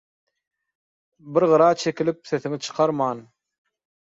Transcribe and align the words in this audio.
Bir 1.35 1.45
gyra 1.51 1.67
çekilip, 1.83 2.25
sesiňi 2.33 2.59
çykarman 2.69 3.25